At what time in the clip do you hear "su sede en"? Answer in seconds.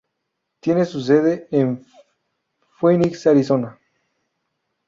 0.85-1.85